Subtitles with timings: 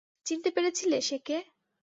[0.25, 1.37] চিনতে পেরেছিলে সে কে?